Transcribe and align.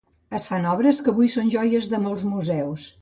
Es 0.37 0.45
fan 0.51 0.63
obres 0.69 1.01
que 1.07 1.13
avui 1.13 1.29
són 1.33 1.53
joies 1.57 1.91
de 1.93 2.01
molts 2.07 2.27
museus. 2.35 2.89